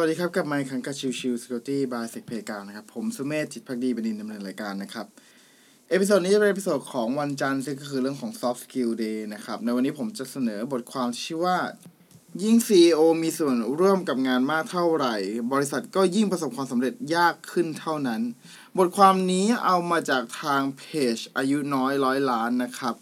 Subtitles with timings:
[0.00, 5.06] วัสดีครับกับไมค์คังกับชิวชิว Skill Tea by เซ็กเพกานะครับ ผมสุเมธจิตพักดีเป็นผู้ดำเนินรายการนะครับ
[5.90, 11.58] episode นี้จะเป็น episode ของวันจันทร์ซึ่งก็คือเรื่องของ soft skill day นะครับ ในวันนี้ผมจะเสนอบทความที่ชื่อว่า
[12.42, 15.14] ยิ่ง CEO มีส่วนร่วมกับงานมากเท่าไหร่
[15.52, 18.20] บริษัทก็ยิ่งประสบความสำเร็จยากขึ้นเท่านั้น
[18.78, 20.82] บทความนี้เอามาจากทางเพ
[21.14, 22.94] จอายุน้อยร้อยล้านนะครับ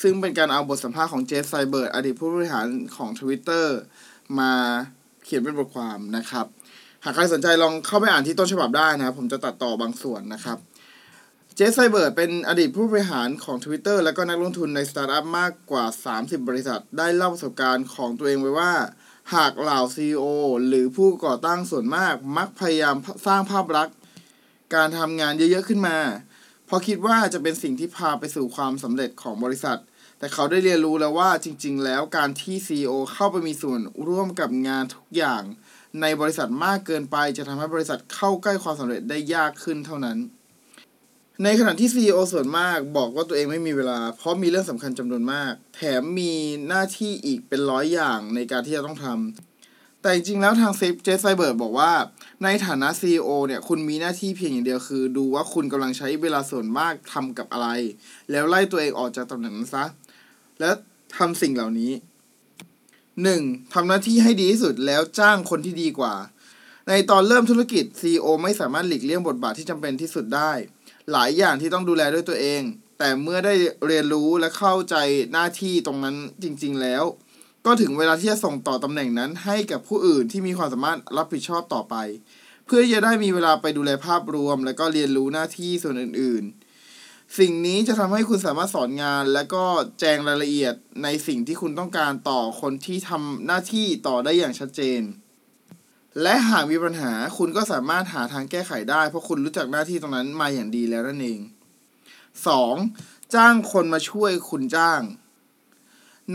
[0.00, 3.66] ซึ่งเป็นการเอาบทสัมภาษณ์ของเจฟไซเบิร์ดอดีตผู้บริหารของ Twitter
[4.40, 4.54] มา
[5.30, 6.46] เขียนเป็นบทความนะครับ
[7.04, 10.58] หากใครสนใจลองเข้าไปอ่านที่ต้นฉบับได้นะครับ ผมจะตัดต่อบางส่วนนะครับ
[11.54, 15.84] เจฟไซเบิร์ดเป็นอดีตผู้บริหารของ Twitter และก็นักลงทุนในสตาร์ทอัพมากกว่า
[16.16, 18.72] 30 บริษัท ได้เล่าประสบการณ์ของตัวเองไว้ว่า
[19.34, 20.24] หากเหล่า CEO
[20.66, 23.96] หรือผู้ก่อตั้งส่วนมากมักพยายามสร้างภาพลักษณ์
[24.74, 25.98] การทำงานเยอะๆขึ้นมา
[26.66, 29.78] เพราะคิดว่าจะเป็นสิ่งที่พาไปสู่ความสำเร็จของบริษัท
[30.20, 35.42] แต่เขาได้เรียนรู้แล้วว่าจริง ๆ แล้วการที่ CEO เข้าไปมีส่วนร่วมกับงานทุกอย่าง
[36.00, 40.18] ในบริษัทมากเกินไป จะทำให้บริษัทเข้าใกล้ความสำเร็จได้ยากขึ้นเท่านั้น
[41.44, 46.32] ในขณะที่ CEO ส่วนมากบอกว่าตัวเองไม่มีเวลา เพราะมีเรื่องสำคัญจำนวนมาก แถมมี
[46.68, 51.92] หน้าที่อีกเป็นร้อยอย่างในการที่จะต้องทำแต่จริงๆแล้วทางเซฟเจสไซเบิร์ดบอกว่า
[52.44, 57.68] ในฐานะ CEO เนี่ยคุณมีหน้าที่เพียงอย่างเดียวคือ ดูว่าคุณกำลังใช้เวลาส่วนมากทำกับอะไร
[58.30, 59.84] แล้วไล่ตัวเองออกจากตำแหน่งนั้นซะ
[60.60, 60.70] และ
[61.16, 61.92] ทำสิ่งเหล่านี้
[62.62, 63.74] 1.
[63.74, 66.14] ทำหน้าที่ให้ดีที่สุดแล้วจ้างคนที่ดีกว่า
[66.88, 70.52] ในตอนเริ่มธุรกิจ CEO ไม่สามารถหลีกเลี่ยงบทบาทที่จำเป็นที่สุดได้
[71.12, 72.62] หลายอย่างที่ต้องดูแลด้วยตัวเอง
[72.98, 73.54] แต่เมื่อได้
[73.86, 74.96] เรียนรู้และเข้าใจ
[75.32, 77.04] หน้าที่ตรงนั้นจริง ๆ แล้ว
[77.66, 81.94] ก็ถึงเวลาที่จะส่งต่อตำแหน่งนั้นให้กับผู้อื่นที่มีความสามารถรับผิดชอบต่อไป
[82.66, 86.69] เพื่อจะได้มีเวลาไปดูแลภาพรวม และก็เรียนรู้หน้าที่ส่วนอื่นๆ
[87.38, 89.64] สิ่งนี้จะทำให้คุณสามารถสอนงาน และก็
[90.00, 95.02] แจงรายละเอียดในสิ่งที่คุณต้องการต่อคนที่ทำหน้าที่ต่อได้อย่างชัดเจน
[96.22, 101.40] และหากมีปัญหาคุณก็สามารถหาทางแก้ไขได้ เพราะคุณรู้จักหน้าที่ตรงนั้นมาอย่างดีแล้วนั่นเอง
[102.56, 103.34] 2.
[103.34, 105.00] จ้างคนมาช่วยคุณจ้าง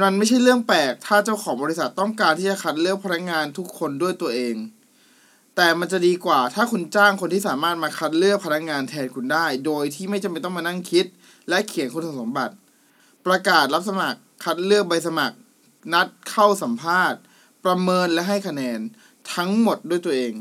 [0.01, 4.55] มันไม่ใช่เรื่องแปลก ถ้าเจ้าของบริษัทต้องการที่จะคัดเลือกพนักงานทุกคนด้วยตัวเอง
[5.55, 11.05] แต่มันจะดีกว่าถ้าคุณจ้างคนที่สามารถมาคัดเลือกพนักงานแทนคุณได้ โดยที่ไม่จำเป็นต้องมานั่งคิด
[11.49, 12.53] และเขียนคุณสมบัติ
[13.25, 15.35] ประกาศรับสมัครคัดเลือกใบสมัคร
[15.93, 17.19] นัดเข้าสัมภาษณ์
[17.65, 18.79] ประเมินและให้คะแนน
[19.33, 20.33] ทั้งหมดด้วยตัวเอง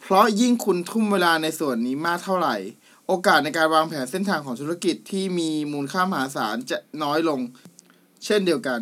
[0.00, 2.56] เพราะยิ่งคุณทุ่มเวลาในส่วนนี้มากเท่าไหร่
[3.06, 7.40] โอกาสในการวางแผนเส้นทางของธุรกิจที่มีมูลค่ามหาศาลจะน้อยลง
[8.24, 8.80] เช่นเดียวกัน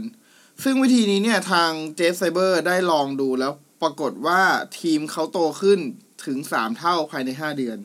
[0.62, 3.52] ซึ่งวิธีนี้เนี่ยทางเจฟไซเบอร์ได้ลองดูแล้ว
[3.84, 4.42] ปรากฏว่า
[4.80, 5.78] ทีมเขาโตขึ้น
[6.24, 7.78] ถึง 3 เท่าภายใน 5 เดือน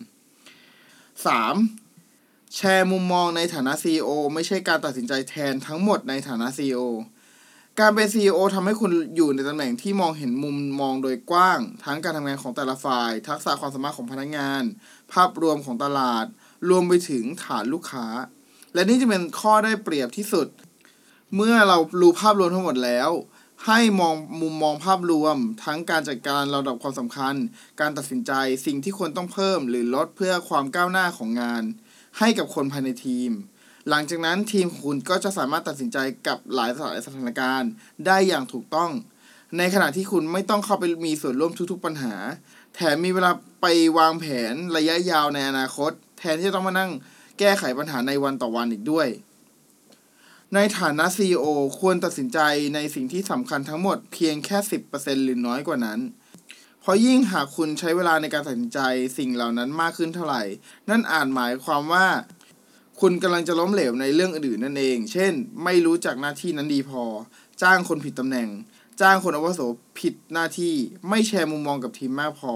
[1.39, 2.55] 3.
[2.55, 6.83] แชร์มุมมองในฐานะ CEO ไม่ใช่การตัดสินใจแทนทั้งหมดในฐานะ CEO
[7.79, 14.63] การเป็น CEO ทำให้คุณอยู่ในตำแหน่งที่มองเห็นมุมมองโดยกว้าง ทั้งการทำงานของแต่ละฝ่าย ทักษะความสามารถของพนักงาน
[15.13, 16.25] ภาพรวมของตลาด
[16.69, 18.05] รวมไปถึงฐานลูกค้า
[18.73, 20.47] และนี่จะเป็นข้อได้เปรียบที่สุด
[21.35, 23.09] เมื่อเรารู้ภาพรวมทั้งหมดแล้ว
[23.67, 27.35] ให้มองมุมมองภาพรวม ทั้งการจัดการระดับความสำคัญ
[27.79, 28.31] การตัดสินใจ
[28.65, 31.63] สิ่งที่ควรต้องเพิ่มหรือลดเพื่อความก้าวหน้าของงาน
[32.19, 33.31] ให้กับคนภายในทีม
[33.89, 35.97] หลังจากนั้นทีมคุณก็จะสามารถตัดสินใจ
[36.27, 36.69] กับหลาย
[37.05, 37.71] สถานการณ์
[38.05, 38.91] ได้อย่างถูกต้อง
[39.57, 42.15] ในขณะที่คุณไม่ต้องเข้าไปมีส่วนร่วมทุกๆปัญหา
[42.75, 43.31] แถมมีเวลา
[43.61, 43.65] ไป
[43.97, 46.91] วางแผนระยะยาวในอนาคต แทนที่จะต้องมานั่ง
[47.39, 49.07] แก้ไขปัญหาในวันต่อวันอีกด้วย
[50.55, 51.45] ในฐานะ CEO
[51.79, 52.39] ควรตัดสินใจ
[52.75, 54.57] ในสิ่งที่สำคัญทั้งหมดเพียงแค่
[54.91, 55.99] 10%หรือน้อยกว่านั้น
[56.81, 58.79] เพราะยิ่งหากคุณใช้เวลาในการตัดสินใจ
[59.17, 60.43] สิ่งเหล่านั้นมากขึ้นเท่าไหร่
[60.89, 62.07] นั่นอาจหมายความว่า
[62.99, 65.33] คุณกำลังจะล้มเหลวในเรื่องอื่นนั่นเอง เช่น
[65.63, 67.03] ไม่รู้จักหน้าที่นั้นดีพอ
[67.61, 68.49] จ้างคนผิดตำแหน่ง
[69.01, 69.61] จ้างคนอวุโส
[69.99, 70.73] ผิดหน้าที่
[71.09, 72.53] ไม่แชร์มุมมองกับทีมมากพอ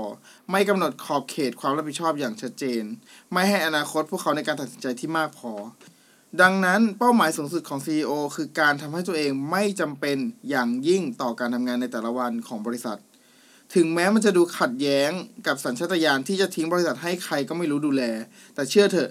[0.51, 2.83] ไม่กำหนดขอบเขตความรับผิดชอบอย่างชัดเจน
[3.31, 5.51] ไม่ให้อนาคตพวกเขาในการตัดสินใจที่มากพอ
[6.41, 10.17] ดังนั้นเป้าหมายสูงสุดของ CEO คือการทำให้ตัวเองไม่จำเป็น
[10.49, 12.99] อย่างยิ่งต่อการทำงานในแต่ละวันของบริษัท
[13.75, 15.11] ถึงแม้มันจะดูขัดแย้ง
[15.47, 18.03] กับสัญชาตญาณที่จะทิ้งบริษัทให้ใครก็ไม่รู้ดูแล
[18.55, 19.09] แต่เชื่อเถอะ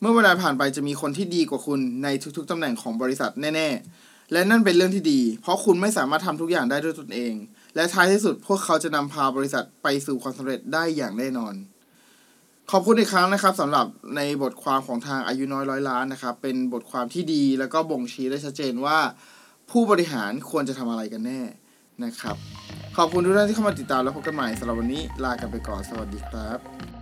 [0.00, 7.34] เมื่อเวลาผ่านไปจะมีคนที่ดีกว่าคุณในทุกๆตำแหน่งของบริษัทแน่ๆ และนั่นเป็นเรื่องที่ดี เพราะคุณไม่สามารถทำทุกอย่างได้ด้วยตนเอง
[7.76, 11.54] และท้ายที่สุดพวกเขาจะนำพาบริษัทไปสู่ความสำเร็จได้อย่างแน่นอน
[12.72, 13.86] ขอบคุณอีกครั้งนะครับสำหรับ
[14.16, 18.98] ในบทความของทางอายุน้อยร้อยล้านนะครับ เป็นบทความที่ดีแล้วก็บ่งชี้ได้ชัดเจนว่า
[19.70, 21.42] ผู้บริหารควรจะทำอะไรกันแน่
[22.04, 22.36] นะครับ
[22.96, 26.97] ขอบคุณทุกท่านที่เข้ามาติดตามแล้วพบกันใหม่สำหรับวันนี้ลากันไปก่อนสวัสดีครับ